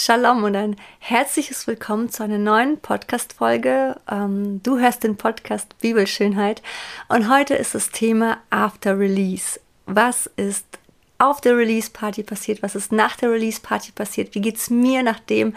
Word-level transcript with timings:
Shalom 0.00 0.44
und 0.44 0.54
ein 0.54 0.76
herzliches 1.00 1.66
Willkommen 1.66 2.08
zu 2.08 2.22
einer 2.22 2.38
neuen 2.38 2.78
Podcast-Folge. 2.78 3.96
Ähm, 4.08 4.62
du 4.62 4.78
hörst 4.78 5.02
den 5.02 5.16
Podcast 5.16 5.76
Bibelschönheit 5.80 6.62
und 7.08 7.28
heute 7.28 7.56
ist 7.56 7.74
das 7.74 7.90
Thema 7.90 8.38
After 8.48 8.96
Release. 8.96 9.58
Was 9.86 10.30
ist 10.36 10.77
auf 11.18 11.40
der 11.40 11.56
Release-Party 11.56 12.22
passiert, 12.22 12.62
was 12.62 12.76
ist 12.76 12.92
nach 12.92 13.16
der 13.16 13.32
Release-Party 13.32 13.92
passiert, 13.92 14.34
wie 14.34 14.40
geht 14.40 14.56
es 14.56 14.70
mir, 14.70 15.02
nachdem 15.02 15.54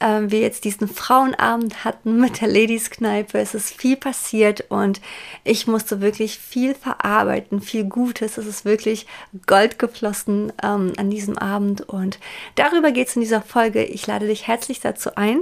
ähm, 0.00 0.30
wir 0.30 0.40
jetzt 0.40 0.64
diesen 0.64 0.86
Frauenabend 0.86 1.84
hatten 1.84 2.20
mit 2.20 2.42
der 2.42 2.48
Ladies-Kneipe. 2.48 3.38
Es 3.38 3.54
ist 3.54 3.74
viel 3.74 3.96
passiert 3.96 4.66
und 4.68 5.00
ich 5.44 5.66
musste 5.66 6.02
wirklich 6.02 6.38
viel 6.38 6.74
verarbeiten, 6.74 7.62
viel 7.62 7.84
Gutes. 7.84 8.36
Es 8.36 8.46
ist 8.46 8.66
wirklich 8.66 9.06
Gold 9.46 9.78
geflossen 9.78 10.52
ähm, 10.62 10.92
an 10.98 11.10
diesem 11.10 11.38
Abend 11.38 11.88
und 11.88 12.18
darüber 12.54 12.92
geht 12.92 13.08
es 13.08 13.16
in 13.16 13.22
dieser 13.22 13.42
Folge. 13.42 13.84
Ich 13.84 14.06
lade 14.06 14.26
dich 14.26 14.46
herzlich 14.46 14.80
dazu 14.80 15.16
ein. 15.16 15.40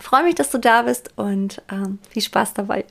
Freue 0.00 0.24
mich, 0.24 0.34
dass 0.34 0.50
du 0.50 0.58
da 0.58 0.82
bist 0.82 1.10
und 1.16 1.62
ähm, 1.70 1.98
viel 2.10 2.22
Spaß 2.22 2.54
dabei. 2.54 2.84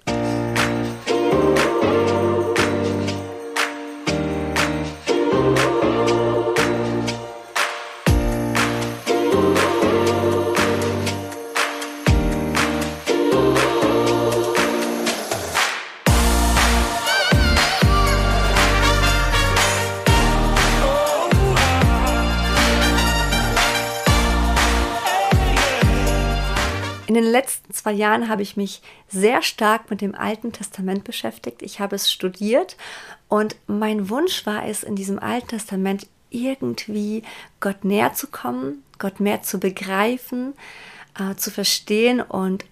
Zwei 27.84 27.92
Jahren 27.92 28.30
habe 28.30 28.42
ich 28.42 28.56
mich 28.56 28.82
sehr 29.10 29.42
stark 29.42 29.90
mit 29.90 30.00
dem 30.00 30.16
Alten 30.16 30.54
Testament 30.54 31.04
beschäftigt. 31.04 31.62
Ich 31.62 31.82
habe 31.82 31.98
es 31.98 32.10
studiert 32.10 32.78
und 33.28 33.58
mein 33.68 34.10
Wunsch 34.10 34.46
war 34.46 34.66
es, 34.66 34.84
in 34.84 34.96
diesem 34.96 35.20
Alten 35.20 35.50
Testament 35.50 36.08
irgendwie 36.30 37.24
Gott 37.60 37.84
näher 37.84 38.14
zu 38.14 38.28
kommen, 38.28 38.84
Gott 39.00 39.20
mehr 39.20 39.44
zu 39.44 39.60
begreifen, 39.60 40.54
äh, 41.20 41.36
zu 41.36 41.52
verstehen 41.52 42.22
und 42.22 42.64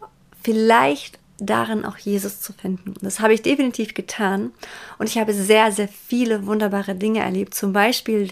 vielleicht 0.42 1.20
darin 1.40 1.84
auch 1.84 1.98
Jesus 1.98 2.40
zu 2.40 2.54
finden. 2.54 2.94
Das 3.02 3.20
habe 3.20 3.34
ich 3.34 3.42
definitiv 3.42 3.94
getan 3.94 4.52
und 4.98 5.10
ich 5.10 5.18
habe 5.18 5.34
sehr, 5.34 5.74
sehr 5.74 5.90
viele 5.90 6.46
wunderbare 6.46 6.96
Dinge 6.96 7.20
erlebt. 7.20 7.54
Zum 7.54 7.74
Beispiel 7.74 8.30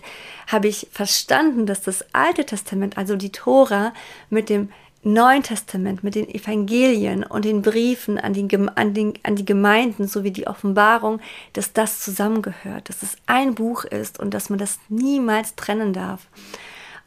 habe 0.48 0.70
ich 0.70 0.88
verstanden, 0.92 1.66
dass 1.66 1.82
das 1.82 2.06
Alte 2.14 2.46
Testament, 2.46 2.98
also 2.98 3.18
die 3.18 3.32
Tora, 3.32 3.94
mit 4.30 4.48
dem 4.48 4.70
Neuen 5.02 5.44
Testament 5.44 6.04
mit 6.04 6.16
den 6.16 6.28
Evangelien 6.28 7.24
und 7.24 7.46
den 7.46 7.62
Briefen 7.62 8.20
an 8.20 8.34
die, 8.34 8.48
an, 8.76 8.94
den, 8.94 9.14
an 9.24 9.36
die 9.38 9.46
Gemeinden 9.46 10.08
sowie 10.08 10.32
die 10.32 10.48
Offenbarung, 10.48 11.22
dass 11.54 11.72
das 11.72 12.02
zusammengehört, 12.02 12.90
dass 12.90 13.02
es 13.02 13.16
ein 13.26 13.56
Buch 13.56 13.86
ist 13.86 14.20
und 14.20 14.34
dass 14.34 14.50
man 14.50 14.60
das 14.60 14.80
niemals 14.90 15.56
trennen 15.56 15.94
darf. 15.94 16.28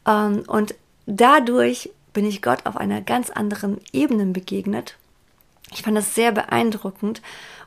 Ähm, 0.07 0.43
und 0.47 0.73
dadurch 1.05 1.91
bin 2.13 2.25
ich 2.25 2.41
Gott 2.41 2.65
auf 2.65 2.77
einer 2.77 3.01
ganz 3.01 3.29
anderen 3.29 3.79
Ebene 3.91 4.25
begegnet. 4.25 4.97
Ich 5.71 5.83
fand 5.83 5.97
das 5.97 6.15
sehr 6.15 6.31
beeindruckend 6.31 7.21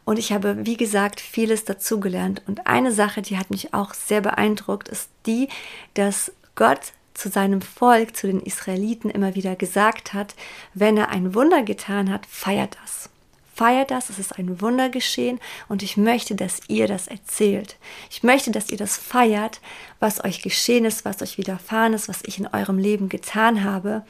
und 0.04 0.18
ich 0.18 0.32
habe, 0.32 0.66
wie 0.66 0.76
gesagt, 0.76 1.20
vieles 1.20 1.64
dazugelernt. 1.64 2.42
Und 2.46 2.66
eine 2.66 2.92
Sache, 2.92 3.22
die 3.22 3.38
hat 3.38 3.50
mich 3.50 3.74
auch 3.74 3.94
sehr 3.94 4.20
beeindruckt, 4.20 4.88
ist 4.88 5.10
die, 5.26 5.48
dass 5.94 6.32
Gott 6.54 6.92
zu 7.16 7.28
seinem 7.28 7.62
Volk, 7.62 8.16
zu 8.16 8.26
den 8.26 8.40
Israeliten 8.40 9.10
immer 9.10 9.34
wieder 9.34 9.56
gesagt 9.56 10.12
hat, 10.12 10.34
wenn 10.74 10.96
er 10.96 11.08
ein 11.08 11.34
Wunder 11.34 11.62
getan 11.62 12.10
hat, 12.12 12.26
feiert 12.26 12.76
das. 12.82 13.08
Feiert 13.54 13.90
das, 13.90 14.10
es 14.10 14.18
ist 14.18 14.38
ein 14.38 14.60
Wunder 14.60 14.90
geschehen 14.90 15.40
und 15.68 15.82
ich 15.82 15.96
möchte, 15.96 16.34
dass 16.34 16.60
ihr 16.68 16.86
das 16.86 17.08
erzählt. 17.08 17.76
Ich 18.10 18.22
möchte, 18.22 18.50
dass 18.50 18.68
ihr 18.68 18.76
das 18.76 18.98
feiert, 18.98 19.62
was 19.98 20.22
euch 20.22 20.42
geschehen 20.42 20.84
ist, 20.84 21.06
was 21.06 21.22
euch 21.22 21.38
widerfahren 21.38 21.94
ist, 21.94 22.08
was 22.08 22.20
ich 22.26 22.38
in 22.38 22.48
eurem 22.48 22.76
Leben 22.76 23.08
getan 23.08 23.64
habe. 23.64 24.04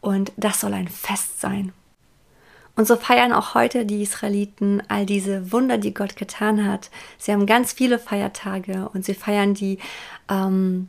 Und 0.00 0.32
das 0.36 0.60
soll 0.60 0.74
ein 0.74 0.88
Fest 0.88 1.40
sein. 1.40 1.72
Und 2.74 2.86
so 2.86 2.96
feiern 2.96 3.32
auch 3.32 3.54
heute 3.54 3.86
die 3.86 4.02
Israeliten 4.02 4.82
all 4.88 5.06
diese 5.06 5.52
Wunder, 5.52 5.78
die 5.78 5.94
Gott 5.94 6.16
getan 6.16 6.66
hat. 6.66 6.90
Sie 7.18 7.30
haben 7.30 7.46
ganz 7.46 7.72
viele 7.72 7.98
Feiertage 7.98 8.88
und 8.92 9.04
sie 9.04 9.14
feiern 9.14 9.54
die 9.54 9.78
ähm, 10.28 10.88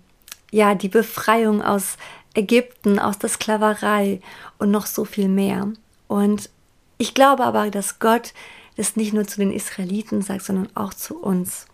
ja, 0.52 0.76
die 0.76 0.90
Befreiung 0.90 1.62
aus 1.62 1.98
Ägypten, 2.34 3.00
aus 3.00 3.18
der 3.18 3.30
Sklaverei 3.30 4.22
und 4.58 4.72
noch 4.72 4.86
so 4.86 5.06
viel 5.06 5.28
mehr. 5.28 5.70
Und 6.08 6.50
ich 6.98 7.14
glaube 7.14 7.44
aber, 7.44 7.72
dass 7.72 8.00
Gott 8.00 8.34
das 8.78 8.96
nicht 8.96 9.14
nur 9.14 9.28
zu 9.28 9.40
den 9.40 9.52
Israeliten 9.52 10.22
sagt, 10.22 10.44
sondern 10.44 10.70
auch 10.76 10.94
zu 10.94 11.18
uns. 11.18 11.66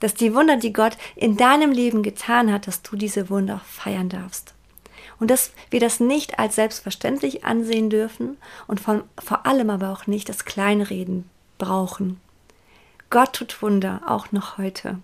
Dass 0.00 0.14
die 0.14 0.34
Wunder, 0.34 0.56
die 0.56 0.72
Gott 0.72 0.96
in 1.14 1.36
deinem 1.36 1.72
Leben 1.72 2.02
getan 2.02 2.52
hat, 2.52 2.66
dass 2.66 2.82
du 2.82 2.96
diese 2.96 3.30
Wunder 3.30 3.60
feiern 3.66 4.08
darfst. 4.08 4.54
Und 5.18 5.30
dass 5.30 5.52
wir 5.70 5.80
das 5.80 6.00
nicht 6.00 6.38
als 6.38 6.56
selbstverständlich 6.56 7.44
ansehen 7.44 7.88
dürfen 7.88 8.36
und 8.66 8.80
von, 8.80 9.02
vor 9.18 9.46
allem 9.46 9.70
aber 9.70 9.90
auch 9.90 10.06
nicht 10.06 10.28
das 10.28 10.44
Kleinreden 10.44 11.28
brauchen. 11.56 12.20
Gott 13.08 13.32
tut 13.32 13.62
Wunder, 13.62 14.02
auch 14.06 14.32
noch 14.32 14.58
heute. 14.58 14.98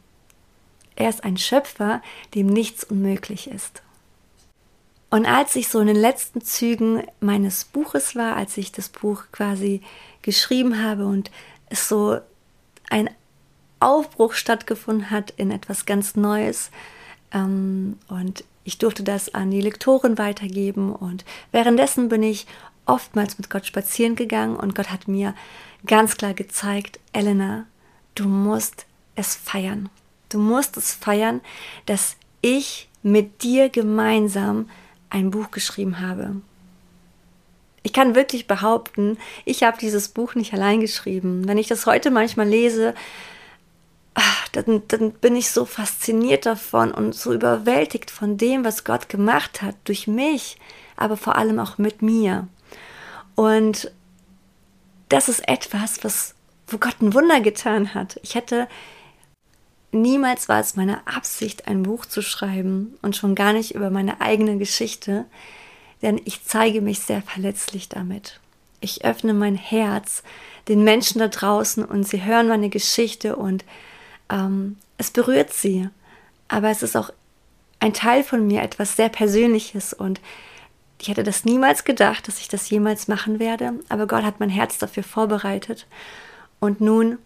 Er 0.97 1.09
ist 1.09 1.25
ein 1.25 1.37
Schöpfer, 1.37 2.03
dem 2.35 2.47
nichts 2.47 2.85
unmöglich 2.85 3.49
ist. 3.49 3.83
Und 5.11 5.27
als 5.27 5.57
ich 5.57 5.69
so 5.69 5.79
in 5.81 5.89
den 5.89 5.97
letzten 5.97 6.41
Zügen 6.41 7.05
meines 7.21 7.65
Buches 7.65 8.17
war, 8.17 8.37
als 8.37 8.57
ich 8.57 8.73
das 8.73 8.89
Buch 8.89 9.25
quasi 9.31 9.83
geschrieben 10.23 10.83
habe 10.83 11.05
und 11.05 11.31
es 11.69 11.89
so 11.89 12.19
ein 12.89 13.11
Aufbruch 13.79 14.33
stattgefunden 14.33 15.11
hat 15.11 15.33
in 15.37 15.51
etwas 15.51 15.85
ganz 15.85 16.17
Neues, 16.17 16.71
ähm, 17.33 17.99
und 18.09 18.45
ich 18.65 18.79
durfte 18.79 19.03
das 19.03 19.35
an 19.35 19.51
die 19.51 19.61
Lektoren 19.61 20.19
weitergeben 20.19 20.95
und 20.95 21.25
währenddessen 21.51 22.09
bin 22.09 22.23
ich 22.23 22.47
oftmals 22.87 23.39
mit 23.39 23.51
Gott 23.51 23.67
spazieren 23.67 24.17
gegangen 24.17 24.57
und 24.57 24.75
Gott 24.75 24.91
hat 24.91 25.09
mir 25.09 25.35
ganz 25.87 26.17
klar 26.17 26.35
gezeigt, 26.35 27.01
Elena, 27.13 27.67
du 28.15 28.29
musst 28.29 28.87
es 29.15 29.35
feiern. 29.35 29.89
Du 30.33 30.39
musst 30.39 30.77
es 30.77 30.93
feiern, 30.93 31.41
dass 31.87 32.17
ich 32.41 32.89
mit 33.03 33.43
dir 33.43 33.69
gemeinsam 33.69 34.69
ein 35.11 35.31
Buch 35.31 35.51
geschrieben 35.51 36.01
habe. 36.01 36.37
Ich 37.83 37.93
kann 37.93 38.15
wirklich 38.15 38.47
behaupten, 38.47 39.19
ich 39.45 39.65
habe 39.65 39.77
dieses 39.79 40.09
Buch 40.09 40.35
nicht 40.35 40.55
allein 40.55 40.81
geschrieben. 40.81 41.49
Wenn 41.49 41.59
ich 41.59 41.69
das 41.69 41.87
heute 41.87 42.11
manchmal 42.11 42.49
lese, 42.49 42.95
ach, 44.15 44.49
dann, 44.49 44.83
dann 44.89 45.13
bin 45.13 45.35
ich 45.35 45.51
so 45.51 45.65
fasziniert 45.65 46.47
davon 46.47 46.93
und 46.93 47.15
so 47.15 47.33
überwältigt 47.33 48.11
von 48.11 48.39
dem, 48.39 48.65
was 48.65 48.85
Gott 48.85 49.09
gemacht 49.09 49.63
hat, 49.63 49.75
durch 49.85 50.07
mich, 50.07 50.59
aber 50.97 51.17
vor 51.17 51.37
allem 51.37 51.59
auch 51.59 51.79
mit 51.79 52.03
mir. 52.03 52.47
Und 53.35 53.91
das 55.09 55.29
ist 55.29 55.47
etwas, 55.49 56.05
was, 56.05 56.35
wo 56.69 56.79
Gott 56.79 57.01
ein 57.03 57.15
Wunder 57.15 57.41
getan 57.41 57.95
hat. 57.95 58.21
Ich 58.23 58.35
hätte 58.35 58.69
Niemals 59.93 60.49
war 60.49 60.59
es 60.59 60.75
meine 60.75 61.07
Absicht, 61.07 61.69
ein 61.69 61.83
Buch 61.83 62.07
zu 62.07 62.23
schreiben 62.23 62.99
und 63.03 63.15
schon 63.15 63.35
gar 63.35 63.53
nicht 63.53 63.75
über 63.75 63.91
meine 63.91 64.23
eigene 64.23 64.57
Geschichte, 64.57 65.27
denn 66.01 66.21
ich 66.25 66.45
zeige 66.45 66.81
mich 66.81 67.01
sehr 67.01 67.21
verletzlich 67.23 67.91
damit. 67.91 68.41
Ich 68.81 69.05
öffne 69.05 69.35
mein 69.35 69.55
Herz 69.55 70.23
den 70.69 70.83
Menschen 70.83 71.19
da 71.19 71.29
draußen 71.29 71.85
und 71.85 72.09
sie 72.09 72.25
hören 72.25 72.49
meine 72.49 72.71
Geschichte 72.71 73.37
und 73.37 73.65
ähm, 74.31 74.79
es 74.97 75.11
berührt 75.11 75.53
sie. 75.53 75.89
Aber 76.49 76.71
es 76.71 76.83
ist 76.83 76.97
auch 76.97 77.11
ein 77.79 77.93
Teil 77.93 78.25
von 78.25 78.47
mir, 78.47 78.63
etwas 78.63 78.97
sehr 78.97 79.11
Persönliches 79.11 79.93
und 79.93 80.21
ich 80.99 81.09
hätte 81.09 81.25
das 81.25 81.45
niemals 81.45 81.85
gedacht, 81.85 82.29
dass 82.29 82.39
ich 82.39 82.49
das 82.49 82.71
jemals 82.71 83.09
machen 83.09 83.41
werde, 83.41 83.75
aber 83.89 84.07
Gott 84.07 84.23
hat 84.23 84.41
mein 84.41 84.51
Herz 84.51 84.79
dafür 84.79 85.03
vorbereitet. 85.03 85.87
Und 86.61 86.81
nun 86.81 87.19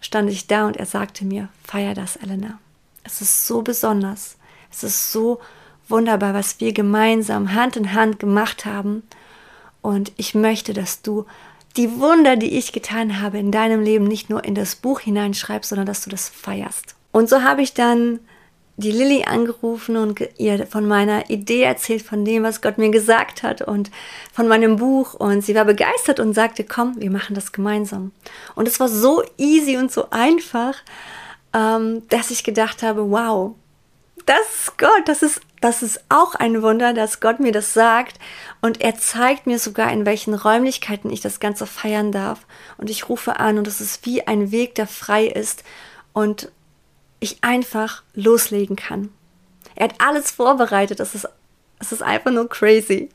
stand 0.00 0.30
ich 0.30 0.46
da 0.46 0.66
und 0.66 0.76
er 0.76 0.86
sagte 0.86 1.24
mir, 1.24 1.48
feier 1.64 1.94
das, 1.94 2.16
Elena. 2.16 2.58
Es 3.04 3.20
ist 3.20 3.46
so 3.46 3.62
besonders. 3.62 4.36
Es 4.70 4.82
ist 4.82 5.12
so 5.12 5.40
wunderbar, 5.88 6.34
was 6.34 6.60
wir 6.60 6.72
gemeinsam 6.72 7.54
Hand 7.54 7.76
in 7.76 7.92
Hand 7.92 8.18
gemacht 8.18 8.64
haben. 8.64 9.02
Und 9.82 10.12
ich 10.16 10.34
möchte, 10.34 10.72
dass 10.72 11.02
du 11.02 11.26
die 11.76 11.98
Wunder, 12.00 12.36
die 12.36 12.56
ich 12.56 12.72
getan 12.72 13.20
habe 13.20 13.38
in 13.38 13.52
deinem 13.52 13.82
Leben, 13.82 14.04
nicht 14.04 14.30
nur 14.30 14.44
in 14.44 14.54
das 14.54 14.76
Buch 14.76 15.00
hineinschreibst, 15.00 15.70
sondern 15.70 15.86
dass 15.86 16.02
du 16.02 16.10
das 16.10 16.28
feierst. 16.28 16.94
Und 17.12 17.28
so 17.28 17.42
habe 17.42 17.62
ich 17.62 17.74
dann 17.74 18.20
die 18.80 18.90
Lilly 18.90 19.24
angerufen 19.24 19.96
und 19.96 20.20
ihr 20.38 20.66
von 20.66 20.86
meiner 20.86 21.30
Idee 21.30 21.62
erzählt, 21.62 22.02
von 22.02 22.24
dem, 22.24 22.42
was 22.42 22.60
Gott 22.60 22.78
mir 22.78 22.90
gesagt 22.90 23.42
hat 23.42 23.62
und 23.62 23.90
von 24.32 24.48
meinem 24.48 24.76
Buch. 24.76 25.14
Und 25.14 25.44
sie 25.44 25.54
war 25.54 25.64
begeistert 25.64 26.20
und 26.20 26.34
sagte, 26.34 26.64
komm, 26.64 27.00
wir 27.00 27.10
machen 27.10 27.34
das 27.34 27.52
gemeinsam. 27.52 28.12
Und 28.54 28.66
es 28.66 28.80
war 28.80 28.88
so 28.88 29.22
easy 29.38 29.76
und 29.76 29.92
so 29.92 30.10
einfach, 30.10 30.74
ähm, 31.54 32.02
dass 32.08 32.30
ich 32.30 32.44
gedacht 32.44 32.82
habe, 32.82 33.10
wow, 33.10 33.54
das 34.26 34.40
ist 34.66 34.78
Gott, 34.78 35.02
das 35.06 35.22
ist 35.22 35.40
das 35.60 35.82
ist 35.82 36.00
auch 36.08 36.34
ein 36.34 36.62
Wunder, 36.62 36.94
dass 36.94 37.20
Gott 37.20 37.38
mir 37.38 37.52
das 37.52 37.74
sagt 37.74 38.18
und 38.62 38.80
er 38.80 38.96
zeigt 38.96 39.46
mir 39.46 39.58
sogar, 39.58 39.92
in 39.92 40.06
welchen 40.06 40.32
Räumlichkeiten 40.32 41.10
ich 41.10 41.20
das 41.20 41.38
Ganze 41.38 41.66
feiern 41.66 42.12
darf. 42.12 42.46
Und 42.78 42.88
ich 42.88 43.08
rufe 43.10 43.38
an 43.38 43.58
und 43.58 43.66
es 43.66 43.80
ist 43.80 44.06
wie 44.06 44.26
ein 44.26 44.50
Weg, 44.52 44.74
der 44.74 44.86
frei 44.86 45.26
ist 45.26 45.62
und 46.14 46.50
ich 47.20 47.42
einfach 47.42 48.02
loslegen 48.14 48.76
kann. 48.76 49.10
Er 49.74 49.84
hat 49.84 49.94
alles 49.98 50.30
vorbereitet. 50.30 51.00
Es 51.00 51.14
ist, 51.14 51.28
es 51.78 51.92
ist 51.92 52.02
einfach 52.02 52.30
nur 52.30 52.48
crazy. 52.48 53.10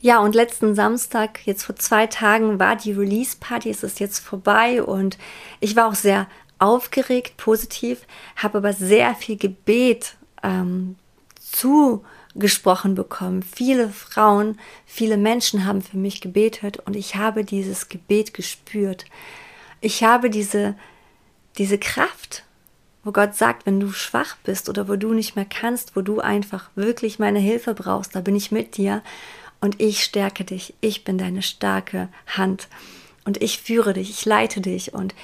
Ja, 0.00 0.20
und 0.20 0.34
letzten 0.34 0.74
Samstag, 0.74 1.46
jetzt 1.46 1.64
vor 1.64 1.76
zwei 1.76 2.06
Tagen, 2.06 2.58
war 2.58 2.76
die 2.76 2.92
Release-Party. 2.92 3.68
Es 3.68 3.82
ist 3.82 4.00
jetzt 4.00 4.20
vorbei 4.20 4.82
und 4.82 5.18
ich 5.60 5.76
war 5.76 5.88
auch 5.88 5.94
sehr 5.94 6.26
aufgeregt, 6.58 7.36
positiv, 7.36 8.06
habe 8.36 8.58
aber 8.58 8.72
sehr 8.72 9.14
viel 9.14 9.36
Gebet 9.36 10.16
ähm, 10.42 10.96
zugesprochen 11.40 12.94
bekommen. 12.94 13.42
Viele 13.42 13.88
Frauen, 13.90 14.58
viele 14.86 15.16
Menschen 15.16 15.64
haben 15.66 15.82
für 15.82 15.96
mich 15.96 16.20
gebetet 16.20 16.78
und 16.84 16.96
ich 16.96 17.16
habe 17.16 17.44
dieses 17.44 17.88
Gebet 17.88 18.34
gespürt. 18.34 19.04
Ich 19.80 20.02
habe 20.02 20.30
diese, 20.30 20.76
diese 21.58 21.78
Kraft, 21.78 22.44
wo 23.08 23.12
Gott 23.12 23.34
sagt, 23.34 23.64
wenn 23.64 23.80
du 23.80 23.90
schwach 23.90 24.36
bist 24.44 24.68
oder 24.68 24.86
wo 24.86 24.96
du 24.96 25.14
nicht 25.14 25.34
mehr 25.34 25.46
kannst, 25.46 25.96
wo 25.96 26.02
du 26.02 26.20
einfach 26.20 26.68
wirklich 26.74 27.18
meine 27.18 27.38
Hilfe 27.38 27.72
brauchst, 27.72 28.14
da 28.14 28.20
bin 28.20 28.36
ich 28.36 28.52
mit 28.52 28.76
dir 28.76 29.02
und 29.62 29.80
ich 29.80 30.04
stärke 30.04 30.44
dich. 30.44 30.74
Ich 30.82 31.04
bin 31.04 31.16
deine 31.16 31.40
starke 31.40 32.10
Hand 32.26 32.68
und 33.24 33.40
ich 33.40 33.60
führe 33.60 33.94
dich, 33.94 34.10
ich 34.10 34.26
leite 34.26 34.60
dich 34.60 34.92
und 34.92 35.14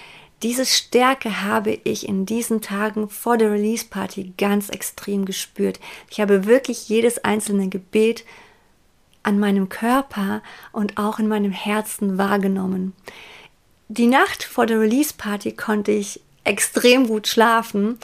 diese 0.42 0.64
Stärke 0.64 1.42
habe 1.42 1.78
ich 1.84 2.08
in 2.08 2.25
diesen 2.25 2.62
Tagen 2.62 3.10
vor 3.10 3.36
der 3.36 3.52
Release 3.52 3.84
Party 3.84 4.32
ganz 4.38 4.70
extrem 4.70 5.26
gespürt. 5.26 5.78
Ich 6.08 6.20
habe 6.20 6.46
wirklich 6.46 6.88
jedes 6.88 7.22
einzelne 7.22 7.69
Gebet 7.69 8.25
an 9.22 9.38
meinem 9.38 9.69
Körper 9.69 10.42
und 10.72 10.96
auch 10.96 11.19
in 11.19 11.28
meinem 11.28 11.52
Herzen 11.52 12.16
wahrgenommen. 12.16 12.94
Die 13.88 14.06
Nacht 14.06 14.42
vor 14.42 14.64
der 14.64 14.81
Release 14.81 15.12
Party 15.14 15.52
konnte 15.52 15.92
ich 15.92 16.22
extrem 16.44 17.06
gut 17.06 17.26
schlafen, 17.26 17.99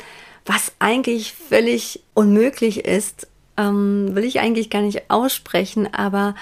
was 0.46 0.72
eigentlich 0.78 1.32
völlig 1.32 2.02
unmöglich 2.14 2.84
ist, 2.84 3.28
ähm, 3.56 4.14
will 4.14 4.24
ich 4.24 4.40
eigentlich 4.40 4.70
gar 4.70 4.82
nicht 4.82 5.10
aussprechen, 5.10 5.92
aber 5.92 6.34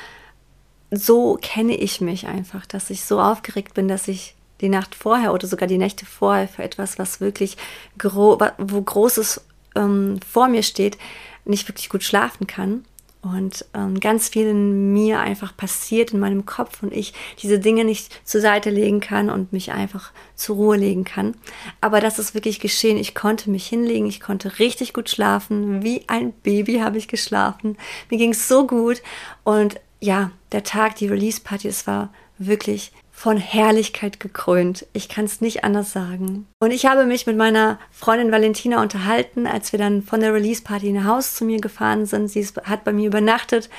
so 0.91 1.39
kenne 1.41 1.77
ich 1.77 2.01
mich 2.01 2.27
einfach, 2.27 2.65
dass 2.65 2.91
ich 2.91 3.05
so 3.05 3.21
aufgeregt 3.21 3.75
bin, 3.75 3.89
dass 3.89 4.09
ich 4.09 4.35
die 4.61 4.69
Nacht 4.69 4.95
vorher 4.95 5.35
oder 5.35 5.47
sogar 5.47 5.69
die 5.69 5.79
Nächte 5.79 6.07
vorher 6.07 6.49
für 6.49 6.63
etwas, 6.63 6.99
was 6.99 7.21
wirklich 7.21 7.57
gro 7.99 8.39
wo 8.59 8.81
Großes 8.81 9.43
ähm, 9.77 10.19
vor 10.29 10.49
mir 10.49 10.63
steht, 10.63 10.99
nicht 11.45 11.69
wirklich 11.69 11.89
gut 11.89 12.03
schlafen 12.03 12.47
kann. 12.47 12.85
Und 13.21 13.65
ähm, 13.75 13.99
ganz 13.99 14.29
viel 14.29 14.47
in 14.47 14.93
mir 14.93 15.19
einfach 15.19 15.57
passiert 15.57 16.13
in 16.13 16.21
meinem 16.21 16.47
Kopf 16.47 16.85
und 16.85 16.93
ich 16.93 17.15
diese 17.43 17.59
Dinge 17.59 17.85
nicht 17.85 18.21
zur 18.25 18.41
Seite 18.41 18.71
legen 18.71 19.01
kann 19.01 19.29
und 19.29 19.53
mich 19.53 19.73
einfach 19.73 20.13
zur 20.37 20.55
Ruhe 20.57 20.77
legen 20.77 21.03
kann. 21.03 21.35
Aber 21.81 22.01
das 22.01 22.21
ist 22.21 22.35
wirklich 22.35 22.61
geschehen. 22.61 22.97
Ich 22.97 23.17
konnte 23.17 23.51
mich 23.51 23.67
hinlegen, 23.67 24.07
ich 24.07 24.21
konnte 24.21 24.61
richtig 24.61 24.93
gut 24.93 25.11
schlafen. 25.11 25.83
Wie 25.83 26.05
ein 26.07 26.33
Baby 26.33 26.79
habe 26.79 26.97
ich 26.97 27.09
geschlafen. 27.09 27.77
Mir 28.09 28.19
ging 28.19 28.31
es 28.31 28.47
so 28.47 28.69
gut. 28.69 29.03
Und 29.43 29.81
ja, 30.01 30.31
der 30.53 30.63
Tag, 30.63 30.95
die 30.97 31.09
Release-Party, 31.09 31.67
es 31.67 31.89
war 31.89 32.13
wirklich 32.39 32.93
von 33.19 33.37
Herrlichkeit 33.37 34.21
gekrönt. 34.21 34.87
Ich 34.93 35.09
kann 35.09 35.25
es 35.25 35.41
nicht 35.41 35.65
anders 35.65 35.91
sagen. 35.91 36.47
Und 36.61 36.71
ich 36.71 36.87
habe 36.87 37.05
mich 37.05 37.27
mit 37.27 37.37
meiner 37.37 37.81
Freundin 37.91 38.31
Valentina 38.31 38.81
unterhalten, 38.81 39.49
als 39.49 39.73
wir 39.73 39.79
dann 39.81 40.03
von 40.03 40.21
der 40.21 40.33
Release 40.33 40.63
Party 40.63 40.93
nach 40.93 41.05
Haus 41.05 41.35
zu 41.35 41.45
mir 41.45 41.61
gefahren 41.61 42.07
sind. 42.07 42.29
Sie 42.29 42.47
hat 42.63 42.85
bei 42.85 42.93
mir 42.93 43.09
übernachtet, 43.09 43.71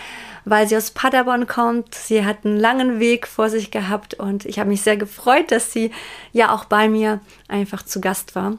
weil 0.44 0.68
sie 0.68 0.76
aus 0.76 0.92
Paderborn 0.92 1.48
kommt. 1.48 1.96
Sie 1.96 2.26
hat 2.26 2.46
einen 2.46 2.58
langen 2.58 3.00
Weg 3.00 3.28
vor 3.28 3.50
sich 3.50 3.72
gehabt 3.72 4.14
und 4.14 4.44
ich 4.44 4.60
habe 4.60 4.70
mich 4.70 4.82
sehr 4.82 4.98
gefreut, 4.98 5.52
dass 5.52 5.72
sie 5.72 5.92
ja 6.34 6.54
auch 6.54 6.66
bei 6.66 6.90
mir 6.90 7.22
einfach 7.48 7.84
zu 7.84 8.02
Gast 8.02 8.36
war. 8.36 8.58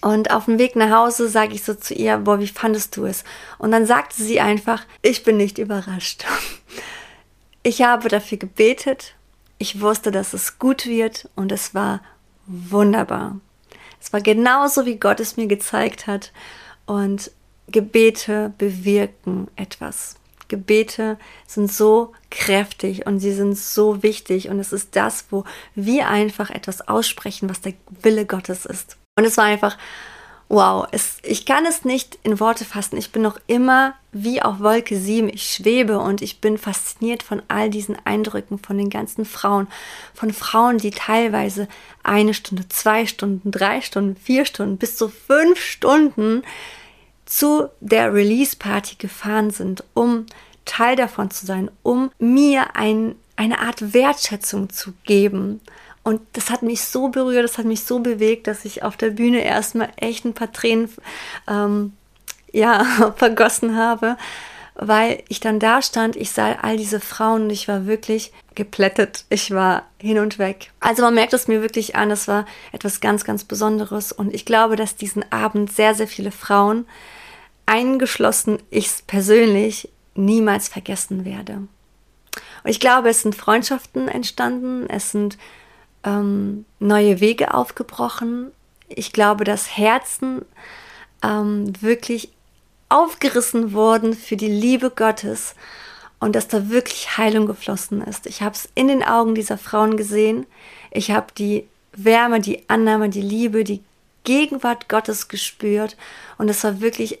Und 0.00 0.30
auf 0.30 0.44
dem 0.44 0.60
Weg 0.60 0.76
nach 0.76 0.96
Hause 0.96 1.28
sage 1.28 1.54
ich 1.54 1.64
so 1.64 1.74
zu 1.74 1.92
ihr, 1.92 2.18
boah, 2.18 2.38
wie 2.38 2.46
fandest 2.46 2.96
du 2.96 3.04
es? 3.04 3.24
Und 3.58 3.72
dann 3.72 3.84
sagte 3.84 4.22
sie 4.22 4.40
einfach, 4.40 4.84
ich 5.02 5.24
bin 5.24 5.36
nicht 5.38 5.58
überrascht. 5.58 6.24
Ich 7.64 7.82
habe 7.82 8.08
dafür 8.08 8.38
gebetet 8.38 9.17
ich 9.58 9.80
wusste, 9.80 10.10
dass 10.10 10.32
es 10.32 10.58
gut 10.58 10.86
wird 10.86 11.28
und 11.34 11.52
es 11.52 11.74
war 11.74 12.00
wunderbar. 12.46 13.36
Es 14.00 14.12
war 14.12 14.20
genauso, 14.20 14.86
wie 14.86 14.96
Gott 14.96 15.20
es 15.20 15.36
mir 15.36 15.46
gezeigt 15.46 16.06
hat. 16.06 16.32
Und 16.86 17.30
Gebete 17.66 18.52
bewirken 18.56 19.48
etwas. 19.56 20.16
Gebete 20.48 21.18
sind 21.46 21.70
so 21.70 22.14
kräftig 22.30 23.06
und 23.06 23.20
sie 23.20 23.32
sind 23.32 23.58
so 23.58 24.02
wichtig 24.02 24.48
und 24.48 24.58
es 24.58 24.72
ist 24.72 24.96
das, 24.96 25.26
wo 25.30 25.44
wir 25.74 26.08
einfach 26.08 26.48
etwas 26.48 26.88
aussprechen, 26.88 27.50
was 27.50 27.60
der 27.60 27.74
Wille 28.02 28.24
Gottes 28.24 28.64
ist. 28.64 28.96
Und 29.16 29.26
es 29.26 29.36
war 29.36 29.44
einfach 29.44 29.76
wow, 30.48 30.86
es, 30.92 31.18
ich 31.22 31.44
kann 31.44 31.66
es 31.66 31.84
nicht 31.84 32.18
in 32.22 32.40
Worte 32.40 32.64
fassen. 32.64 32.96
Ich 32.96 33.12
bin 33.12 33.22
noch 33.22 33.38
immer 33.46 33.94
wie 34.12 34.40
auf 34.40 34.60
Wolke 34.60 34.98
7. 34.98 35.28
Ich 35.28 35.52
schwebe 35.52 35.98
und 35.98 36.22
ich 36.22 36.40
bin 36.40 36.56
fasziniert 36.56 37.22
von 37.22 37.42
all 37.48 37.68
diesen 37.68 37.96
Eindrücken, 38.06 38.58
von 38.58 38.78
den 38.78 38.88
ganzen 38.88 39.26
Frauen, 39.26 39.68
von 40.14 40.32
Frauen, 40.32 40.78
die 40.78 40.90
teilweise 40.90 41.68
eine 42.02 42.32
Stunde, 42.32 42.66
zwei 42.68 43.04
Stunden, 43.04 43.50
drei 43.50 43.82
Stunden, 43.82 44.16
vier 44.16 44.46
Stunden, 44.46 44.78
bis 44.78 44.96
zu 44.96 45.08
fünf 45.08 45.60
Stunden 45.60 46.42
zu 47.26 47.68
der 47.80 48.14
Release-Party 48.14 48.96
gefahren 48.96 49.50
sind, 49.50 49.84
um 49.92 50.24
Teil 50.64 50.96
davon 50.96 51.30
zu 51.30 51.44
sein, 51.44 51.70
um 51.82 52.10
mir 52.18 52.74
ein, 52.74 53.16
eine 53.36 53.60
Art 53.60 53.92
Wertschätzung 53.92 54.70
zu 54.70 54.94
geben 55.04 55.60
und 56.08 56.22
das 56.32 56.48
hat 56.48 56.62
mich 56.62 56.80
so 56.84 57.08
berührt, 57.08 57.44
das 57.44 57.58
hat 57.58 57.66
mich 57.66 57.84
so 57.84 57.98
bewegt, 57.98 58.46
dass 58.46 58.64
ich 58.64 58.82
auf 58.82 58.96
der 58.96 59.10
Bühne 59.10 59.44
erstmal 59.44 59.90
echt 59.96 60.24
ein 60.24 60.32
paar 60.32 60.50
Tränen 60.50 60.88
ähm, 61.46 61.92
ja, 62.50 63.12
vergossen 63.16 63.76
habe, 63.76 64.16
weil 64.74 65.22
ich 65.28 65.40
dann 65.40 65.60
da 65.60 65.82
stand, 65.82 66.16
ich 66.16 66.30
sah 66.30 66.52
all 66.62 66.78
diese 66.78 67.00
Frauen 67.00 67.42
und 67.42 67.50
ich 67.50 67.68
war 67.68 67.84
wirklich 67.84 68.32
geplättet. 68.54 69.26
Ich 69.28 69.50
war 69.50 69.82
hin 69.98 70.18
und 70.18 70.38
weg. 70.38 70.70
Also 70.80 71.02
man 71.02 71.12
merkt 71.12 71.34
es 71.34 71.46
mir 71.46 71.60
wirklich 71.60 71.94
an, 71.94 72.08
das 72.08 72.26
war 72.26 72.46
etwas 72.72 73.00
ganz, 73.00 73.24
ganz 73.24 73.44
Besonderes. 73.44 74.10
Und 74.10 74.32
ich 74.32 74.46
glaube, 74.46 74.76
dass 74.76 74.96
diesen 74.96 75.30
Abend 75.30 75.70
sehr, 75.70 75.94
sehr 75.94 76.08
viele 76.08 76.30
Frauen, 76.30 76.86
eingeschlossen 77.66 78.60
ich 78.70 78.88
persönlich, 79.06 79.90
niemals 80.14 80.68
vergessen 80.68 81.26
werde. 81.26 81.68
Und 82.64 82.70
ich 82.70 82.80
glaube, 82.80 83.10
es 83.10 83.20
sind 83.20 83.34
Freundschaften 83.34 84.08
entstanden, 84.08 84.88
es 84.88 85.12
sind 85.12 85.36
ähm, 86.08 86.64
neue 86.78 87.20
Wege 87.20 87.54
aufgebrochen. 87.54 88.50
Ich 88.88 89.12
glaube, 89.12 89.44
dass 89.44 89.76
Herzen 89.76 90.44
ähm, 91.22 91.72
wirklich 91.80 92.30
aufgerissen 92.88 93.72
wurden 93.72 94.14
für 94.14 94.36
die 94.36 94.48
Liebe 94.48 94.90
Gottes 94.90 95.54
und 96.20 96.34
dass 96.34 96.48
da 96.48 96.70
wirklich 96.70 97.18
Heilung 97.18 97.46
geflossen 97.46 98.00
ist. 98.00 98.26
Ich 98.26 98.42
habe 98.42 98.54
es 98.54 98.68
in 98.74 98.88
den 98.88 99.02
Augen 99.02 99.34
dieser 99.34 99.58
Frauen 99.58 99.96
gesehen. 99.96 100.46
Ich 100.90 101.10
habe 101.10 101.26
die 101.36 101.68
Wärme, 101.92 102.40
die 102.40 102.68
Annahme, 102.68 103.10
die 103.10 103.20
Liebe, 103.20 103.62
die 103.62 103.82
Gegenwart 104.24 104.88
Gottes 104.88 105.28
gespürt 105.28 105.96
und 106.38 106.48
es 106.48 106.64
war 106.64 106.80
wirklich 106.80 107.20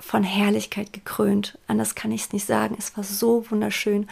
von 0.00 0.24
Herrlichkeit 0.24 0.92
gekrönt. 0.92 1.58
Anders 1.66 1.94
kann 1.94 2.12
ich 2.12 2.22
es 2.22 2.32
nicht 2.32 2.46
sagen. 2.46 2.76
Es 2.78 2.96
war 2.96 3.04
so 3.04 3.44
wunderschön. 3.50 4.08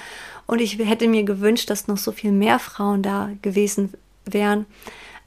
Und 0.47 0.61
ich 0.61 0.79
hätte 0.79 1.09
mir 1.09 1.25
gewünscht, 1.25 1.71
dass 1.71 1.89
noch 1.89 1.97
so 1.97 2.13
viel 2.13 2.33
mehr 2.33 2.59
Frauen 2.59 3.03
da 3.03 3.31
gewesen 3.43 3.93
wären. 4.25 4.67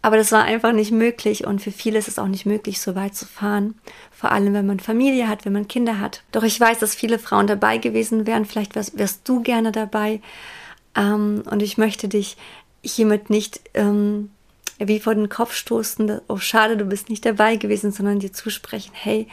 Aber 0.01 0.17
das 0.17 0.31
war 0.33 0.43
einfach 0.43 0.73
nicht 0.73 0.91
möglich 0.91 1.47
und 1.47 1.61
für 1.61 1.71
viele 1.71 1.97
ist 1.97 2.09
es 2.09 2.19
auch 2.19 2.27
nicht 2.27 2.45
möglich, 2.45 2.81
so 2.81 2.93
weit 2.93 3.15
zu 3.15 3.25
fahren. 3.25 3.75
Vor 4.11 4.33
allem, 4.33 4.53
wenn 4.53 4.65
man 4.65 4.81
Familie 4.81 5.29
hat, 5.29 5.45
wenn 5.45 5.53
man 5.53 5.69
Kinder 5.69 5.97
hat. 5.97 6.23
Doch 6.33 6.43
ich 6.43 6.59
weiß, 6.59 6.79
dass 6.79 6.93
viele 6.93 7.19
Frauen 7.19 7.47
dabei 7.47 7.77
gewesen 7.77 8.27
wären. 8.27 8.43
Vielleicht 8.43 8.75
wärst, 8.75 8.97
wärst 8.97 9.21
du 9.29 9.41
gerne 9.41 9.71
dabei. 9.71 10.19
Ähm, 10.93 11.43
und 11.49 11.61
ich 11.61 11.77
möchte 11.77 12.09
dich 12.09 12.35
hiermit 12.83 13.29
nicht 13.29 13.61
ähm, 13.75 14.29
wie 14.79 14.99
vor 14.99 15.15
den 15.15 15.29
Kopf 15.29 15.53
stoßen, 15.53 16.19
oh 16.27 16.37
schade, 16.37 16.77
du 16.77 16.85
bist 16.85 17.09
nicht 17.09 17.25
dabei 17.25 17.55
gewesen, 17.55 17.91
sondern 17.91 18.19
dir 18.19 18.33
zusprechen, 18.33 18.91
hey, 18.93 19.27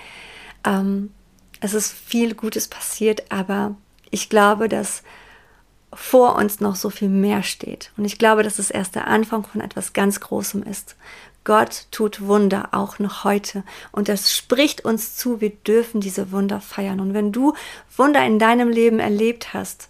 ähm, 0.64 1.10
es 1.60 1.74
ist 1.74 1.92
viel 1.92 2.34
Gutes 2.34 2.68
passiert, 2.68 3.30
aber 3.30 3.76
ich 4.10 4.28
glaube, 4.28 4.68
dass 4.68 5.02
vor 5.92 6.36
uns 6.36 6.60
noch 6.60 6.76
so 6.76 6.90
viel 6.90 7.08
mehr 7.08 7.42
steht. 7.42 7.92
Und 7.96 8.04
ich 8.04 8.18
glaube, 8.18 8.42
dass 8.42 8.58
es 8.58 8.70
erst 8.70 8.94
der 8.94 9.08
Anfang 9.08 9.44
von 9.44 9.60
etwas 9.60 9.92
ganz 9.92 10.20
Großem 10.20 10.62
ist. 10.62 10.96
Gott 11.42 11.86
tut 11.90 12.26
Wunder 12.26 12.68
auch 12.72 12.98
noch 12.98 13.24
heute 13.24 13.64
und 13.92 14.08
es 14.08 14.36
spricht 14.36 14.84
uns 14.84 15.16
zu, 15.16 15.40
wir 15.40 15.50
dürfen 15.50 16.00
diese 16.00 16.32
Wunder 16.32 16.60
feiern. 16.60 17.00
Und 17.00 17.14
wenn 17.14 17.32
du 17.32 17.54
Wunder 17.96 18.24
in 18.24 18.38
deinem 18.38 18.68
Leben 18.68 19.00
erlebt 19.00 19.54
hast, 19.54 19.88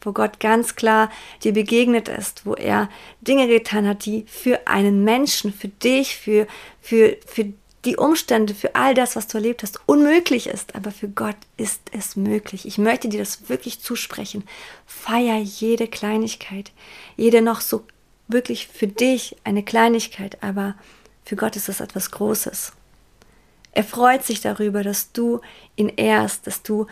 wo 0.00 0.12
Gott 0.12 0.40
ganz 0.40 0.76
klar 0.76 1.10
dir 1.42 1.52
begegnet 1.52 2.08
ist, 2.08 2.46
wo 2.46 2.54
er 2.54 2.88
Dinge 3.20 3.48
getan 3.48 3.86
hat, 3.86 4.06
die 4.06 4.24
für 4.26 4.66
einen 4.66 5.04
Menschen, 5.04 5.52
für 5.52 5.68
dich, 5.68 6.16
für, 6.16 6.46
für, 6.80 7.16
für 7.26 7.52
die 7.84 7.96
Umstände, 7.96 8.54
für 8.54 8.74
all 8.74 8.94
das, 8.94 9.14
was 9.16 9.28
du 9.28 9.38
erlebt 9.38 9.62
hast, 9.62 9.80
unmöglich 9.86 10.48
ist. 10.48 10.74
Aber 10.74 10.90
für 10.90 11.08
Gott 11.08 11.36
ist 11.56 11.80
es 11.92 12.16
möglich. 12.16 12.66
Ich 12.66 12.78
möchte 12.78 13.08
dir 13.08 13.20
das 13.20 13.48
wirklich 13.48 13.80
zusprechen. 13.80 14.44
Feier 14.86 15.38
jede 15.38 15.86
Kleinigkeit, 15.86 16.72
jede 17.16 17.40
noch 17.40 17.60
so 17.60 17.84
wirklich 18.26 18.68
für 18.68 18.88
dich 18.88 19.36
eine 19.44 19.62
Kleinigkeit, 19.62 20.42
aber 20.42 20.74
für 21.24 21.36
Gott 21.36 21.56
ist 21.56 21.68
es 21.68 21.80
etwas 21.80 22.10
Großes. 22.10 22.72
Er 23.72 23.84
freut 23.84 24.24
sich 24.24 24.40
darüber, 24.40 24.82
dass 24.82 25.12
du 25.12 25.40
ihn 25.76 25.92
ehrst, 25.96 26.46
dass 26.46 26.62
du 26.62 26.86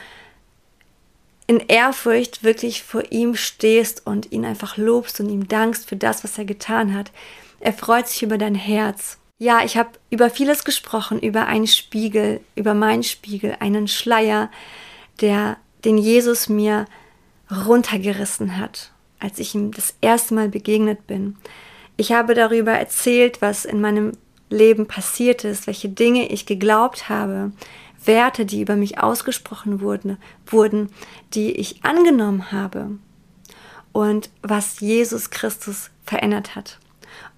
in 1.46 1.60
Ehrfurcht 1.60 2.42
wirklich 2.42 2.82
vor 2.82 3.10
ihm 3.10 3.36
stehst 3.36 4.06
und 4.06 4.32
ihn 4.32 4.44
einfach 4.44 4.76
lobst 4.76 5.20
und 5.20 5.28
ihm 5.28 5.48
dankst 5.48 5.88
für 5.88 5.96
das, 5.96 6.24
was 6.24 6.38
er 6.38 6.44
getan 6.44 6.94
hat. 6.94 7.12
Er 7.60 7.72
freut 7.72 8.08
sich 8.08 8.22
über 8.22 8.38
dein 8.38 8.54
Herz. 8.54 9.18
Ja, 9.38 9.62
ich 9.64 9.76
habe 9.76 9.90
über 10.08 10.30
vieles 10.30 10.64
gesprochen, 10.64 11.20
über 11.20 11.46
einen 11.46 11.66
Spiegel, 11.66 12.40
über 12.54 12.72
meinen 12.72 13.02
Spiegel, 13.02 13.56
einen 13.60 13.86
Schleier, 13.86 14.50
der 15.20 15.58
den 15.84 15.98
Jesus 15.98 16.48
mir 16.48 16.86
runtergerissen 17.50 18.56
hat, 18.56 18.92
als 19.18 19.38
ich 19.38 19.54
ihm 19.54 19.72
das 19.72 19.94
erste 20.00 20.34
Mal 20.34 20.48
begegnet 20.48 21.06
bin. 21.06 21.36
Ich 21.98 22.12
habe 22.12 22.34
darüber 22.34 22.72
erzählt, 22.72 23.42
was 23.42 23.66
in 23.66 23.80
meinem 23.80 24.12
Leben 24.48 24.86
passiert 24.86 25.44
ist, 25.44 25.66
welche 25.66 25.90
Dinge 25.90 26.28
ich 26.28 26.46
geglaubt 26.46 27.10
habe, 27.10 27.52
Werte, 28.04 28.46
die 28.46 28.62
über 28.62 28.76
mich 28.76 29.00
ausgesprochen 29.00 29.80
wurden, 29.80 30.16
wurden, 30.46 30.90
die 31.34 31.52
ich 31.52 31.84
angenommen 31.84 32.52
habe 32.52 32.90
und 33.92 34.30
was 34.42 34.80
Jesus 34.80 35.30
Christus 35.30 35.90
verändert 36.04 36.54
hat. 36.54 36.78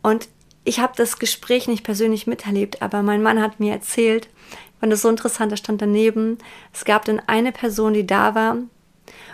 Und 0.03 0.29
ich 0.69 0.81
habe 0.81 0.93
das 0.97 1.19
Gespräch 1.19 1.67
nicht 1.67 1.83
persönlich 1.83 2.27
miterlebt, 2.27 2.83
aber 2.83 3.03
mein 3.03 3.23
Mann 3.23 3.41
hat 3.41 3.59
mir 3.59 3.73
erzählt, 3.73 4.29
ich 4.51 4.81
fand 4.81 4.93
das 4.93 5.01
so 5.01 5.09
interessant, 5.09 5.51
da 5.51 5.57
stand 5.57 5.81
daneben, 5.81 6.37
es 6.75 6.85
gab 6.85 7.07
dann 7.07 7.23
eine 7.27 7.53
Person, 7.53 7.95
die 7.95 8.07
da 8.07 8.35
war 8.35 8.59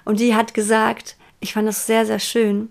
und 0.04 0.20
die 0.20 0.36
hat 0.36 0.54
gesagt, 0.54 1.16
ich 1.40 1.54
fand 1.54 1.66
das 1.66 1.86
sehr, 1.86 2.06
sehr 2.06 2.20
schön, 2.20 2.70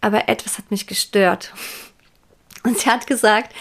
aber 0.00 0.28
etwas 0.28 0.56
hat 0.56 0.70
mich 0.70 0.86
gestört. 0.86 1.52
Und 2.62 2.78
sie 2.80 2.90
hat 2.90 3.06
gesagt, 3.06 3.54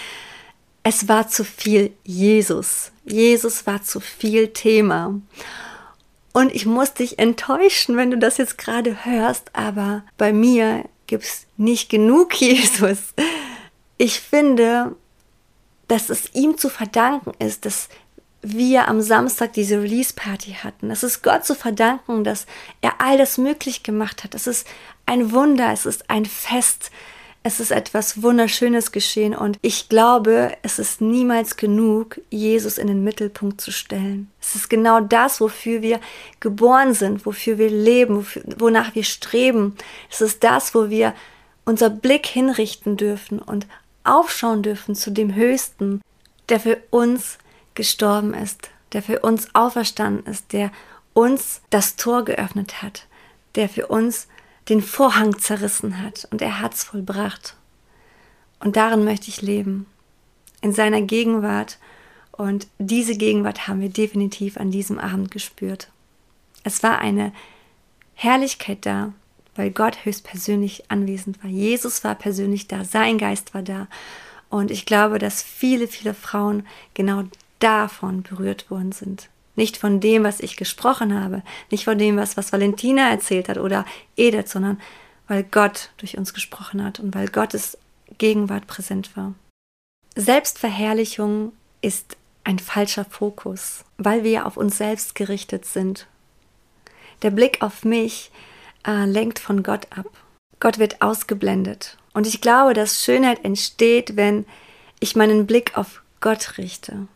es 0.82 1.08
war 1.08 1.28
zu 1.28 1.44
viel 1.44 1.94
Jesus. 2.04 2.92
Jesus 3.06 3.68
war 3.68 3.84
zu 3.84 4.00
viel 4.00 4.48
Thema. 4.48 5.22
Und 6.34 6.56
ich 6.56 6.66
muss 6.66 6.96
dich 6.96 7.20
enttäuschen, 7.20 7.98
wenn 7.98 8.10
du 8.10 8.18
das 8.18 8.38
jetzt 8.38 8.58
gerade 8.58 9.06
hörst, 9.06 9.56
aber 9.56 10.04
bei 10.18 10.34
mir 10.34 10.86
gibt 11.06 11.24
es 11.24 11.46
nicht 11.58 11.90
genug 11.90 12.34
Jesus. 12.42 13.14
Ich 13.98 14.20
finde, 14.20 14.96
dass 15.88 16.10
es 16.10 16.34
ihm 16.34 16.58
zu 16.58 16.70
verdanken 16.70 17.32
ist, 17.40 17.66
dass 17.66 17.90
wir 18.42 18.88
am 18.88 19.02
Samstag 19.02 19.54
diese 19.54 19.82
Release-Party 19.82 20.58
hatten. 20.64 20.92
Es 20.92 21.04
ist 21.04 21.24
Gott 21.24 21.46
zu 21.46 21.56
verdanken, 21.56 22.24
dass 22.24 22.46
er 22.82 23.02
all 23.02 23.18
das 23.18 23.38
möglich 23.38 23.82
gemacht 23.82 24.24
hat. 24.24 24.36
Es 24.36 24.46
ist 24.46 24.68
ein 25.06 25.32
Wunder, 25.32 25.72
es 25.72 25.86
ist 25.86 26.10
ein 26.10 26.26
Fest, 26.26 26.92
es 27.42 27.60
ist 27.60 27.72
etwas 27.72 28.24
Wunderschönes 28.24 28.92
geschehen 28.92 29.36
und 29.36 29.60
ich 29.62 29.88
glaube, 29.88 30.58
es 30.64 30.80
ist 30.80 31.00
niemals 31.00 31.58
genug, 31.58 32.20
Jesus 32.32 32.80
in 32.80 32.88
den 32.88 33.04
Mittelpunkt 33.04 33.62
zu 33.62 33.72
stellen. 33.72 34.32
Es 34.42 34.56
ist 34.56 34.70
genau 34.70 35.00
das, 35.00 35.40
wofür 35.40 35.84
wir 35.84 36.00
geboren 36.40 36.96
sind, 36.96 37.26
wofür 37.26 37.60
wir 37.60 37.70
leben, 37.70 38.18
wofür, 38.18 38.44
wonach 38.58 38.96
wir 38.96 39.04
streben. 39.04 39.76
Es 40.10 40.22
ist 40.22 40.44
das, 40.44 40.74
wo 40.74 40.90
wir 40.90 41.14
unser 41.66 41.92
Blick 41.92 42.26
hinrichten 42.26 42.98
dürfen 42.98 43.38
und 43.40 43.68
aufschauen 44.06 44.64
dürfen 44.64 44.96
zu 44.96 45.12
dem 45.12 45.34
Höchsten, 45.36 46.02
der 46.50 46.60
für 46.60 46.78
uns 46.92 47.38
gestorben 47.74 48.34
ist, 48.34 48.70
der 48.94 49.02
für 49.02 49.20
uns 49.20 49.54
auferstanden 49.54 50.26
ist, 50.32 50.54
der 50.54 50.72
uns 51.14 51.62
das 51.70 51.96
Tor 51.96 52.26
geöffnet 52.26 52.82
hat, 52.82 53.08
der 53.56 53.70
für 53.70 53.88
uns 53.88 54.28
den 54.70 54.82
Vorhang 54.82 55.38
zerrissen 55.38 56.02
hat 56.02 56.28
und 56.32 56.42
er 56.42 56.60
hat's 56.62 56.84
vollbracht. 56.84 57.56
Und 58.60 58.76
darin 58.76 59.04
möchte 59.04 59.30
ich 59.30 59.42
leben, 59.42 59.86
in 60.62 60.74
seiner 60.74 61.02
Gegenwart. 61.02 61.78
Und 62.32 62.68
diese 62.80 63.16
Gegenwart 63.16 63.68
haben 63.68 63.82
wir 63.82 63.90
definitiv 63.90 64.58
an 64.58 64.72
diesem 64.72 65.00
Abend 65.00 65.32
gespürt. 65.32 65.90
Es 66.64 66.84
war 66.84 67.00
eine 67.00 67.32
Herrlichkeit 68.16 68.86
da, 68.86 69.14
weil 69.56 69.72
Gott 69.72 70.06
höchstpersönlich 70.06 70.92
anwesend 70.92 71.44
war. 71.44 71.50
Jesus 71.50 72.04
war 72.04 72.16
persönlich 72.16 72.68
da, 72.68 72.84
sein 72.84 73.18
Geist 73.18 73.54
war 73.54 73.64
da. 73.64 73.88
Und 74.50 74.72
ich 74.72 74.86
glaube, 74.86 75.20
dass 75.20 75.42
viele, 75.42 75.88
viele 75.88 76.14
Frauen 76.14 76.66
genau 76.94 77.24
davon 77.60 78.24
berührt 78.24 78.70
worden 78.70 78.92
sind. 78.92 79.30
Nicht 79.56 79.78
von 79.78 80.02
dem, 80.02 80.24
was 80.24 80.42
ich 80.42 80.58
gesprochen 80.58 81.20
habe, 81.20 81.42
nicht 81.72 81.86
von 81.86 81.98
dem, 81.98 82.18
was, 82.18 82.36
was 82.36 82.52
Valentina 82.52 83.10
erzählt 83.10 83.48
hat 83.48 83.58
oder 83.58 83.86
Edith, 84.18 84.52
sondern 84.52 84.80
weil 85.28 85.44
Gott 85.44 85.90
durch 85.98 86.18
uns 86.18 86.34
gesprochen 86.34 86.84
hat 86.84 87.00
und 87.00 87.16
weil 87.16 87.28
Gottes 87.30 87.78
Gegenwart 88.18 88.68
präsent 88.68 89.16
war. 89.16 89.34
Selbstverherrlichung 90.16 91.54
ist 91.82 92.18
ein 92.44 92.60
falscher 92.60 93.06
Fokus, 93.06 93.86
weil 93.98 94.24
wir 94.24 94.46
auf 94.46 94.58
uns 94.58 94.78
selbst 94.78 95.16
gerichtet 95.16 95.66
sind. 95.66 96.08
Der 97.22 97.32
Blick 97.32 97.62
auf 97.62 97.84
mich 97.84 98.32
äh, 98.86 99.06
lenkt 99.06 99.40
von 99.40 99.64
Gott 99.64 99.88
ab. 99.96 100.08
Gott 100.60 100.80
wird 100.80 101.02
ausgeblendet. 101.02 101.98
Und 102.14 102.28
ich 102.28 102.42
glaube, 102.42 102.74
dass 102.74 103.04
Schönheit 103.04 103.44
entsteht, 103.44 104.16
wenn 104.16 104.46
ich 105.00 105.16
meinen 105.16 105.46
Blick 105.46 105.78
auf 105.78 106.02
Gott 106.22 106.58
richte. 106.58 107.08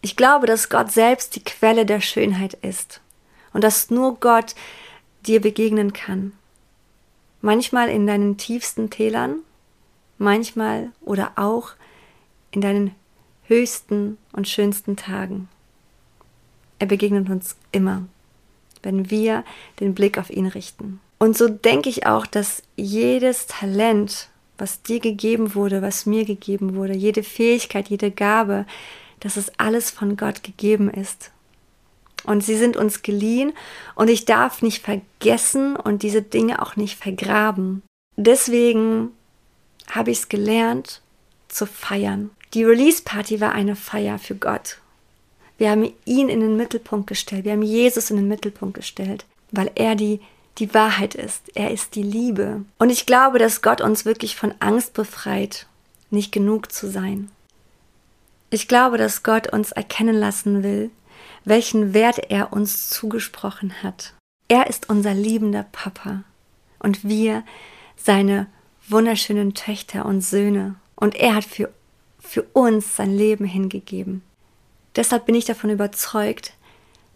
Ich 0.00 0.16
glaube, 0.16 0.46
dass 0.46 0.68
Gott 0.68 0.90
selbst 0.90 1.36
die 1.36 1.44
Quelle 1.44 1.84
der 1.84 2.00
Schönheit 2.00 2.54
ist 2.54 3.00
und 3.52 3.62
dass 3.62 3.90
nur 3.90 4.18
Gott 4.20 4.54
dir 5.26 5.40
begegnen 5.40 5.92
kann. 5.92 6.32
Manchmal 7.40 7.88
in 7.88 8.06
deinen 8.06 8.36
tiefsten 8.36 8.90
Tälern, 8.90 9.40
manchmal 10.16 10.90
oder 11.00 11.32
auch 11.36 11.72
in 12.50 12.60
deinen 12.60 12.94
höchsten 13.44 14.18
und 14.32 14.48
schönsten 14.48 14.96
Tagen. 14.96 15.48
Er 16.78 16.86
begegnet 16.86 17.28
uns 17.28 17.56
immer, 17.72 18.04
wenn 18.82 19.10
wir 19.10 19.44
den 19.80 19.94
Blick 19.94 20.18
auf 20.18 20.30
ihn 20.30 20.46
richten. 20.46 21.00
Und 21.18 21.36
so 21.36 21.48
denke 21.48 21.88
ich 21.88 22.06
auch, 22.06 22.26
dass 22.26 22.62
jedes 22.76 23.46
Talent, 23.46 24.28
was 24.56 24.82
dir 24.82 25.00
gegeben 25.00 25.54
wurde, 25.54 25.82
was 25.82 26.06
mir 26.06 26.24
gegeben 26.24 26.74
wurde, 26.76 26.94
jede 26.94 27.22
Fähigkeit, 27.22 27.88
jede 27.88 28.10
Gabe, 28.10 28.66
dass 29.20 29.36
es 29.36 29.52
alles 29.58 29.90
von 29.90 30.16
Gott 30.16 30.42
gegeben 30.42 30.88
ist. 30.90 31.30
Und 32.24 32.44
sie 32.44 32.56
sind 32.56 32.76
uns 32.76 33.02
geliehen 33.02 33.52
und 33.94 34.08
ich 34.08 34.24
darf 34.24 34.62
nicht 34.62 34.84
vergessen 34.84 35.76
und 35.76 36.02
diese 36.02 36.22
Dinge 36.22 36.62
auch 36.62 36.76
nicht 36.76 36.98
vergraben. 36.98 37.82
Deswegen 38.16 39.10
habe 39.90 40.10
ich 40.10 40.18
es 40.18 40.28
gelernt 40.28 41.00
zu 41.48 41.66
feiern. 41.66 42.30
Die 42.54 42.64
Release 42.64 43.02
Party 43.02 43.40
war 43.40 43.52
eine 43.52 43.76
Feier 43.76 44.18
für 44.18 44.34
Gott. 44.34 44.78
Wir 45.58 45.70
haben 45.70 45.92
ihn 46.04 46.28
in 46.28 46.40
den 46.40 46.56
Mittelpunkt 46.56 47.08
gestellt. 47.08 47.44
Wir 47.44 47.52
haben 47.52 47.62
Jesus 47.62 48.10
in 48.10 48.16
den 48.16 48.28
Mittelpunkt 48.28 48.74
gestellt, 48.74 49.26
weil 49.50 49.70
er 49.74 49.96
die, 49.96 50.20
die 50.58 50.72
Wahrheit 50.72 51.16
ist. 51.16 51.42
Er 51.54 51.72
ist 51.72 51.96
die 51.96 52.02
Liebe. 52.02 52.64
Und 52.78 52.90
ich 52.90 53.06
glaube, 53.06 53.38
dass 53.38 53.60
Gott 53.60 53.80
uns 53.80 54.04
wirklich 54.04 54.36
von 54.36 54.54
Angst 54.60 54.94
befreit, 54.94 55.66
nicht 56.10 56.32
genug 56.32 56.72
zu 56.72 56.88
sein. 56.88 57.30
Ich 58.50 58.68
glaube, 58.68 58.96
dass 58.96 59.24
Gott 59.24 59.52
uns 59.52 59.72
erkennen 59.72 60.16
lassen 60.16 60.62
will, 60.62 60.90
welchen 61.44 61.92
Wert 61.92 62.30
er 62.30 62.52
uns 62.52 62.88
zugesprochen 62.88 63.82
hat. 63.82 64.14
Er 64.46 64.68
ist 64.68 64.88
unser 64.88 65.12
liebender 65.12 65.66
Papa 65.70 66.22
und 66.78 67.04
wir 67.06 67.42
seine 67.96 68.46
wunderschönen 68.88 69.54
Töchter 69.54 70.06
und 70.06 70.22
Söhne. 70.22 70.76
Und 70.94 71.16
er 71.16 71.34
hat 71.34 71.44
für, 71.44 71.70
für 72.18 72.42
uns 72.54 72.96
sein 72.96 73.14
Leben 73.14 73.44
hingegeben. 73.44 74.22
Deshalb 74.96 75.26
bin 75.26 75.34
ich 75.34 75.44
davon 75.44 75.70
überzeugt, 75.70 76.54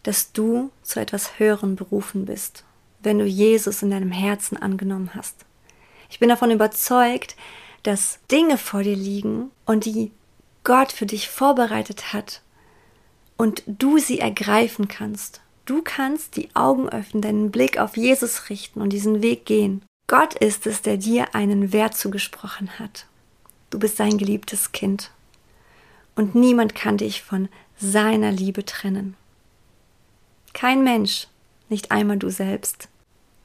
dass 0.03 0.33
du 0.33 0.71
zu 0.83 1.01
etwas 1.01 1.39
Höherem 1.39 1.77
berufen 1.77 2.25
bist, 2.25 2.65
wenn 3.01 3.19
du 3.19 3.25
Jesus 3.25 3.83
in 3.83 3.91
deinem 3.91 4.13
Herzen 4.13 4.57
angenommen 4.57 5.11
hast. 5.15 5.45
Ich 6.11 6.19
bin 6.19 6.29
davon 6.29 6.51
überzeugt, 6.51 7.37
dass 7.83 8.19
Dinge 8.31 8.59
vor 8.59 8.83
dir 8.83 8.97
liegen 8.97 9.51
und 9.65 9.85
die 9.85 10.13
Gott 10.65 10.93
für 10.93 11.07
dich 11.07 11.29
vorbereitet 11.29 12.13
hat 12.13 12.43
und 13.37 13.63
du 13.67 13.99
sie 13.99 14.21
ergreifen 14.21 14.89
kannst. 14.89 15.41
Du 15.65 15.83
kannst 15.83 16.37
die 16.37 16.55
Augen 16.55 16.89
öffnen, 16.89 17.23
deinen 17.23 17.51
Blick 17.51 17.79
auf 17.79 17.97
Jesus 17.97 18.51
richten 18.51 18.81
und 18.81 18.91
diesen 18.91 19.23
Weg 19.23 19.47
gehen. 19.47 19.83
Gott 20.07 20.35
ist 20.35 20.67
es, 20.67 20.83
der 20.83 20.97
dir 20.97 21.35
einen 21.35 21.73
Wert 21.73 21.97
zugesprochen 21.97 22.79
hat. 22.79 23.07
Du 23.71 23.79
bist 23.79 23.97
sein 23.97 24.19
geliebtes 24.19 24.73
Kind. 24.73 25.11
Und 26.15 26.35
niemand 26.35 26.75
kann 26.75 26.99
dich 26.99 27.23
von 27.23 27.49
seiner 27.79 28.31
Liebe 28.31 28.65
trennen. 28.65 29.17
Kein 30.53 30.85
Mensch, 30.85 31.29
nicht 31.69 31.91
einmal 31.91 32.19
du 32.19 32.31
selbst. 32.31 32.89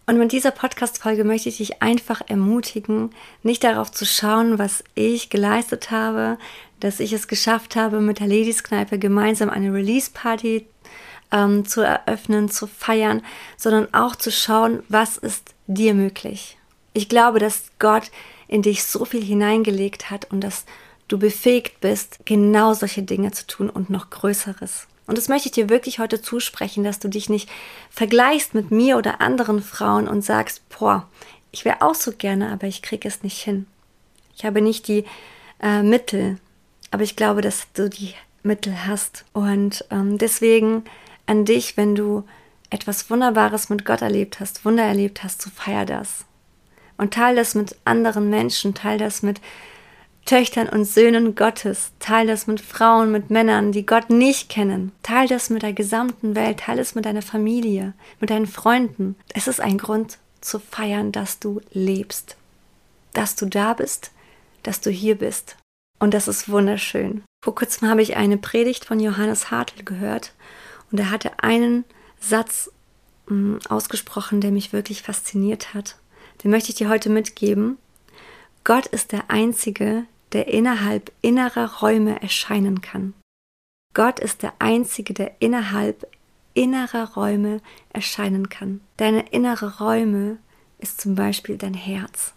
Und 0.05 0.17
mit 0.17 0.31
dieser 0.31 0.51
Podcast-Folge 0.51 1.25
möchte 1.25 1.49
ich 1.49 1.57
dich 1.57 1.81
einfach 1.81 2.21
ermutigen, 2.27 3.09
nicht 3.43 3.63
darauf 3.63 3.91
zu 3.91 4.05
schauen, 4.05 4.57
was 4.57 4.83
ich 4.95 5.29
geleistet 5.29 5.91
habe, 5.91 6.37
dass 6.79 7.01
ich 7.01 7.11
es 7.11 7.27
geschafft 7.27 7.75
habe, 7.75 7.99
mit 7.99 8.19
der 8.19 8.27
Ladies-Kneipe 8.27 8.99
gemeinsam 8.99 9.49
eine 9.49 9.73
Release-Party 9.73 10.65
ähm, 11.31 11.65
zu 11.65 11.81
eröffnen, 11.81 12.49
zu 12.49 12.67
feiern, 12.67 13.21
sondern 13.57 13.93
auch 13.93 14.15
zu 14.15 14.31
schauen, 14.31 14.83
was 14.87 15.17
ist 15.17 15.53
dir 15.67 15.93
möglich. 15.93 16.57
Ich 16.93 17.09
glaube, 17.09 17.39
dass 17.39 17.71
Gott 17.79 18.09
in 18.47 18.61
dich 18.61 18.85
so 18.85 19.03
viel 19.03 19.23
hineingelegt 19.23 20.09
hat 20.09 20.31
und 20.31 20.41
dass 20.41 20.65
du 21.07 21.17
befähigt 21.17 21.79
bist, 21.79 22.19
genau 22.25 22.73
solche 22.73 23.03
Dinge 23.03 23.31
zu 23.31 23.47
tun 23.47 23.69
und 23.69 23.89
noch 23.89 24.09
Größeres. 24.09 24.87
Und 25.05 25.17
das 25.17 25.29
möchte 25.29 25.47
ich 25.47 25.53
dir 25.53 25.69
wirklich 25.69 25.99
heute 25.99 26.21
zusprechen, 26.21 26.83
dass 26.83 26.99
du 26.99 27.07
dich 27.07 27.29
nicht 27.29 27.49
vergleichst 27.89 28.53
mit 28.53 28.71
mir 28.71 28.97
oder 28.97 29.21
anderen 29.21 29.61
Frauen 29.61 30.07
und 30.07 30.21
sagst, 30.21 30.67
boah, 30.69 31.07
ich 31.51 31.63
wäre 31.63 31.81
auch 31.81 31.95
so 31.95 32.11
gerne, 32.11 32.51
aber 32.51 32.67
ich 32.67 32.81
kriege 32.81 33.07
es 33.07 33.23
nicht 33.23 33.41
hin. 33.41 33.67
Ich 34.35 34.43
habe 34.43 34.61
nicht 34.61 34.87
die 34.87 35.05
äh, 35.61 35.81
Mittel, 35.81 36.37
aber 36.91 37.03
ich 37.03 37.15
glaube, 37.15 37.41
dass 37.41 37.67
du 37.73 37.89
die 37.89 38.13
Mittel 38.43 38.85
hast. 38.85 39.23
Und 39.31 39.85
ähm, 39.91 40.17
deswegen 40.17 40.83
an 41.25 41.45
dich, 41.45 41.77
wenn 41.77 41.95
du 41.95 42.25
etwas 42.69 43.09
Wunderbares 43.09 43.69
mit 43.69 43.85
Gott 43.85 44.01
erlebt 44.01 44.39
hast, 44.41 44.65
Wunder 44.65 44.83
erlebt 44.83 45.23
hast, 45.23 45.41
so 45.41 45.49
feier 45.49 45.85
das. 45.85 46.25
Und 46.97 47.13
teile 47.13 47.37
das 47.37 47.55
mit 47.55 47.75
anderen 47.85 48.29
Menschen, 48.29 48.73
teile 48.73 49.05
das 49.05 49.21
mit 49.23 49.39
Töchtern 50.27 50.67
und 50.67 50.83
Söhnen 50.83 51.35
Gottes. 51.35 51.93
Teil 51.99 52.27
das 52.27 52.47
mit 52.47 52.59
Frauen, 52.59 53.13
mit 53.13 53.29
Männern, 53.29 53.71
die 53.71 53.85
Gott 53.85 54.09
nicht 54.09 54.49
kennen. 54.49 54.91
Teil 55.01 55.27
das 55.29 55.49
mit 55.49 55.63
der 55.63 55.71
gesamten 55.71 56.35
Welt. 56.35 56.59
Teil 56.59 56.79
es 56.79 56.95
mit 56.95 57.05
deiner 57.05 57.21
Familie, 57.21 57.93
mit 58.19 58.29
deinen 58.29 58.45
Freunden. 58.45 59.15
Es 59.33 59.47
ist 59.47 59.61
ein 59.61 59.77
Grund 59.77 60.17
zu 60.41 60.59
feiern, 60.59 61.13
dass 61.13 61.39
du 61.39 61.61
lebst. 61.71 62.35
Dass 63.13 63.37
du 63.37 63.45
da 63.45 63.73
bist, 63.73 64.11
dass 64.63 64.81
du 64.81 64.91
hier 64.91 65.15
bist. 65.15 65.55
Und 65.97 66.13
das 66.13 66.27
ist 66.27 66.49
wunderschön. 66.49 67.23
Vor 67.41 67.55
kurzem 67.55 67.87
habe 67.87 68.01
ich 68.01 68.17
eine 68.17 68.37
Predigt 68.37 68.83
von 68.83 68.99
Johannes 68.99 69.49
Hartl 69.49 69.85
gehört 69.85 70.33
und 70.91 70.99
er 70.99 71.09
hatte 71.09 71.39
einen 71.41 71.85
Satz 72.19 72.69
mm, 73.27 73.59
ausgesprochen, 73.69 74.41
der 74.41 74.51
mich 74.51 74.73
wirklich 74.73 75.03
fasziniert 75.03 75.73
hat. 75.73 75.95
Den 76.43 76.51
möchte 76.51 76.69
ich 76.69 76.75
dir 76.75 76.89
heute 76.89 77.09
mitgeben. 77.09 77.77
Gott 78.65 78.87
ist 78.87 79.13
der 79.13 79.29
Einzige, 79.29 80.03
der 80.33 80.47
innerhalb 80.47 81.11
innerer 81.21 81.79
Räume 81.79 82.21
erscheinen 82.21 82.81
kann. 82.81 83.13
Gott 83.93 84.19
ist 84.19 84.43
der 84.43 84.53
Einzige, 84.59 85.13
der 85.13 85.41
innerhalb 85.41 86.07
innerer 86.53 87.13
Räume 87.13 87.61
erscheinen 87.93 88.49
kann. 88.49 88.81
Deine 88.97 89.29
innere 89.29 89.79
Räume 89.79 90.37
ist 90.79 91.01
zum 91.01 91.15
Beispiel 91.15 91.57
dein 91.57 91.73
Herz. 91.73 92.33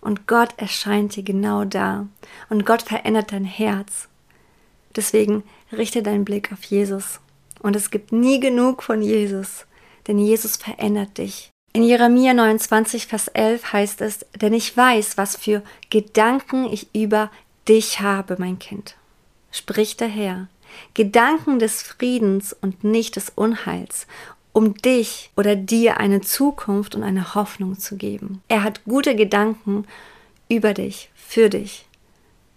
Und 0.00 0.26
Gott 0.26 0.54
erscheint 0.56 1.14
dir 1.14 1.22
genau 1.22 1.64
da. 1.64 2.08
Und 2.48 2.66
Gott 2.66 2.82
verändert 2.82 3.32
dein 3.32 3.44
Herz. 3.44 4.08
Deswegen 4.96 5.44
richte 5.70 6.02
deinen 6.02 6.24
Blick 6.24 6.52
auf 6.52 6.64
Jesus. 6.64 7.20
Und 7.60 7.76
es 7.76 7.90
gibt 7.90 8.12
nie 8.12 8.40
genug 8.40 8.82
von 8.82 9.02
Jesus, 9.02 9.66
denn 10.06 10.18
Jesus 10.18 10.56
verändert 10.56 11.18
dich. 11.18 11.51
In 11.74 11.84
Jeremia 11.84 12.34
29, 12.34 13.06
Vers 13.06 13.28
11 13.28 13.72
heißt 13.72 14.00
es, 14.02 14.26
denn 14.38 14.52
ich 14.52 14.76
weiß, 14.76 15.16
was 15.16 15.36
für 15.36 15.62
Gedanken 15.88 16.70
ich 16.70 16.94
über 16.94 17.30
dich 17.66 18.00
habe, 18.00 18.36
mein 18.38 18.58
Kind. 18.58 18.94
Spricht 19.50 20.00
der 20.00 20.08
Herr. 20.08 20.48
Gedanken 20.92 21.58
des 21.58 21.80
Friedens 21.80 22.52
und 22.52 22.84
nicht 22.84 23.16
des 23.16 23.30
Unheils, 23.30 24.06
um 24.52 24.74
dich 24.74 25.30
oder 25.34 25.56
dir 25.56 25.98
eine 25.98 26.20
Zukunft 26.20 26.94
und 26.94 27.04
eine 27.04 27.34
Hoffnung 27.34 27.78
zu 27.78 27.96
geben. 27.96 28.42
Er 28.48 28.64
hat 28.64 28.84
gute 28.84 29.16
Gedanken 29.16 29.86
über 30.50 30.74
dich, 30.74 31.10
für 31.14 31.48
dich. 31.48 31.86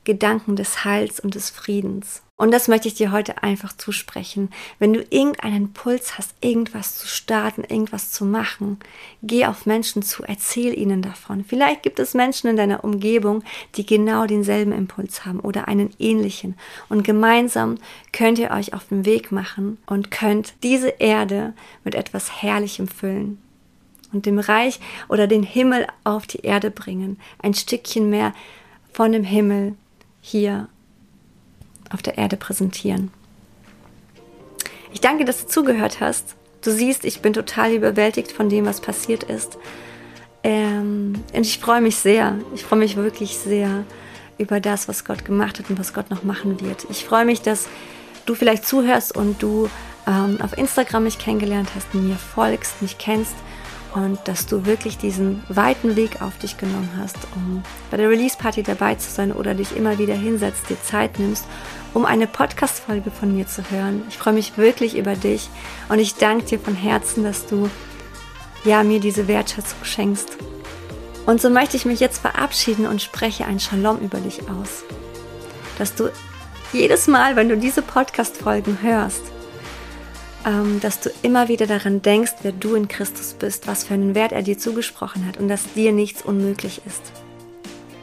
Gedanken 0.03 0.57
des 0.57 0.84
Heils 0.84 1.22
und 1.22 1.36
des 1.36 1.50
Friedens. 1.50 2.22
Und 2.38 2.51
das 2.51 2.68
möchte 2.68 2.89
ich 2.89 2.96
dir 2.96 3.13
heute 3.13 3.44
einfach 3.44 3.72
zusprechen. 3.72 4.50
Wenn 4.77 4.92
du 4.92 5.06
irgendeinen 5.10 5.72
Puls 5.72 6.18
hast, 6.18 6.34
irgendwas 6.42 6.98
zu 6.98 7.08
starten, 7.08 7.63
irgendwas 7.63 8.12
zu 8.12 8.25
machen, 8.25 8.77
geh 9.24 9.46
auf 9.46 9.65
Menschen 9.65 10.04
zu, 10.04 10.24
erzähl 10.24 10.77
ihnen 10.77 11.01
davon. 11.01 11.46
Vielleicht 11.46 11.82
gibt 11.82 11.98
es 11.98 12.13
Menschen 12.13 12.50
in 12.50 12.58
deiner 12.58 12.84
Umgebung, 12.84 13.42
die 13.75 13.86
genau 13.86 14.25
denselben 14.25 14.74
Impuls 14.74 15.25
haben 15.25 15.40
oder 15.40 15.70
einen 15.70 15.92
ähnlichen. 15.98 16.55
Und 16.90 17.03
gemeinsam 17.03 17.77
könnt 18.12 18.38
ihr 18.38 18.51
euch 18.51 18.74
auf 18.74 18.90
den 18.90 19.05
Weg 19.05 19.31
machen 19.31 19.77
und 19.86 20.12
könnt 20.12 20.55
diese 20.62 20.90
Erde 20.90 21.53
mit 21.86 21.96
etwas 21.96 22.42
Herrlichem 22.42 22.90
füllen 22.90 23.42
und 24.12 24.25
dem 24.25 24.40
Reich 24.40 24.81
oder 25.07 25.27
den 25.27 25.44
Himmel 25.44 25.88
auf 26.03 26.27
die 26.27 26.40
Erde 26.40 26.70
bringen. 26.70 27.18
Ein 27.42 27.53
Stückchen 27.53 28.09
mehr 28.09 28.33
von 28.92 29.14
dem 29.14 29.24
Himmel 29.24 29.75
hier 30.20 30.68
auf 31.91 32.01
der 32.01 32.17
Erde 32.17 32.37
präsentieren. 32.37 33.11
Ich 34.93 35.01
danke, 35.01 35.25
dass 35.25 35.41
du 35.41 35.48
zugehört 35.48 36.00
hast. 36.00 36.35
Du 36.61 36.71
siehst, 36.71 37.05
ich 37.05 37.21
bin 37.21 37.33
total 37.33 37.74
überwältigt 37.74 38.31
von 38.31 38.50
dem, 38.50 38.65
was 38.65 38.81
passiert 38.81 39.24
ist. 39.24 39.57
Ähm, 40.43 41.24
und 41.33 41.41
ich 41.41 41.59
freue 41.59 41.81
mich 41.81 41.98
sehr. 41.98 42.37
Ich 42.53 42.63
freue 42.63 42.79
mich 42.79 42.95
wirklich 42.95 43.37
sehr 43.37 43.83
über 44.37 44.59
das, 44.59 44.87
was 44.87 45.05
Gott 45.05 45.25
gemacht 45.25 45.59
hat 45.59 45.69
und 45.69 45.79
was 45.79 45.93
Gott 45.93 46.09
noch 46.09 46.24
machen 46.24 46.61
wird. 46.61 46.85
Ich 46.89 47.05
freue 47.05 47.25
mich, 47.25 47.41
dass 47.41 47.67
du 48.25 48.35
vielleicht 48.35 48.65
zuhörst 48.65 49.15
und 49.15 49.41
du 49.41 49.69
ähm, 50.07 50.39
auf 50.41 50.57
Instagram 50.57 51.03
mich 51.03 51.19
kennengelernt 51.19 51.69
hast, 51.75 51.93
mir 51.93 52.15
folgst, 52.15 52.81
mich 52.81 52.98
kennst 52.98 53.35
und 53.96 54.20
dass 54.25 54.46
du 54.46 54.66
wirklich 54.66 54.98
diesen 54.98 55.42
weiten 55.48 55.96
Weg 55.96 56.22
auf 56.22 56.38
dich 56.38 56.58
genommen 56.58 56.90
hast, 56.98 57.18
um 57.36 57.64
bei 57.90 57.98
der 57.98 58.10
Release 58.10 58.38
Party 58.38 58.62
dabei 58.62 58.96
zu 58.96 59.10
sein 59.10 59.31
oder 59.31 59.53
dich 59.53 59.75
immer 59.75 59.98
wieder 59.98 60.14
hinsetzt, 60.14 60.70
dir 60.70 60.81
Zeit 60.84 61.18
nimmst, 61.18 61.46
um 61.94 62.05
eine 62.05 62.27
Podcast-Folge 62.27 63.10
von 63.10 63.34
mir 63.34 63.48
zu 63.48 63.64
hören. 63.72 64.03
Ich 64.10 64.18
freue 64.18 64.34
mich 64.34 64.58
wirklich 64.58 64.98
über 64.98 65.16
dich 65.16 65.50
und 65.88 66.00
ich 66.00 66.16
danke 66.16 66.46
dir 66.46 66.60
von 66.60 66.75
Herzen, 66.75 67.24
dass 67.24 67.48
du 67.48 67.70
ja 68.66 68.84
mir 68.84 69.00
diese 69.00 69.29
Wertschätzung 69.29 69.84
schenkst. 69.84 70.38
Und 71.25 71.42
so 71.42 71.50
möchte 71.50 71.77
ich 71.77 71.86
mich 71.86 72.01
jetzt 72.01 72.20
verabschieden 72.20 72.86
und 72.88 73.01
spreche 73.01 73.46
ein 73.46 73.62
Shalom 73.62 74.00
über 74.00 74.20
dich 74.20 74.42
aus. 74.50 74.84
Dass 75.77 75.96
du 75.96 76.12
jedes 76.74 77.08
Mal, 77.08 77.38
wenn 77.38 77.48
du 77.48 77.55
diese 77.55 77.81
Podcast-Folgen 77.81 78.79
hörst, 78.81 79.24
dass 80.81 81.00
du 81.00 81.10
immer 81.24 81.48
wieder 81.48 81.66
daran 81.66 82.03
denkst, 82.03 82.34
wer 82.44 82.51
du 82.51 82.75
in 82.75 82.88
Christus 82.88 83.34
bist, 83.34 83.66
was 83.66 83.84
für 83.84 83.96
einen 83.96 84.14
Wert 84.14 84.31
er 84.31 84.44
dir 84.44 84.58
zugesprochen 84.58 85.25
hat 85.25 85.38
und 85.38 85.48
dass 85.48 85.74
dir 85.74 85.92
nichts 85.92 86.22
unmöglich 86.22 86.81
ist. 86.86 87.01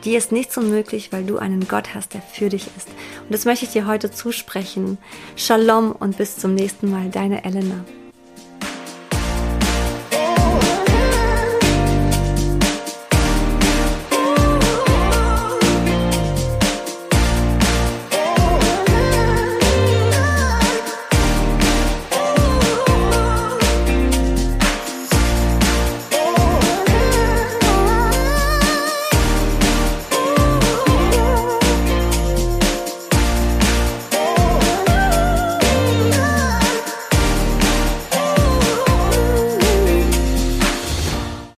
Dir 0.05 0.19
ist 0.19 0.33
nichts 0.33 0.57
unmöglich, 0.57 1.13
weil 1.13 1.23
du 1.25 1.39
einen 1.39 1.69
Gott 1.69 1.95
hast, 1.95 2.15
der 2.15 2.23
für 2.23 2.49
dich 2.49 2.67
ist. 2.77 2.89
Und 2.89 3.31
das 3.31 3.45
möchte 3.45 3.67
ich 3.67 3.71
dir 3.71 3.87
heute 3.87 4.11
zusprechen. 4.11 4.99
Shalom 5.37 5.93
und 5.93 6.17
bis 6.17 6.37
zum 6.37 6.55
nächsten 6.55 6.91
Mal, 6.91 7.11
deine 7.11 7.45
Elena. 7.45 7.85